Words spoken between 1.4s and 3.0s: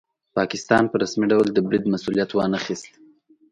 د برید مسوولیت وانه خیست.